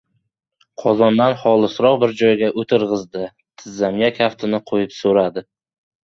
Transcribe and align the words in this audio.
Qozondan 0.83 1.33
xolisroq 1.41 1.97
bir 2.03 2.13
joyga 2.21 2.49
o‘tirg‘izdi. 2.61 3.25
Tizzamga 3.63 4.09
kaftini 4.21 4.61
qo‘yib 4.73 4.97
so‘radi: 4.97 5.45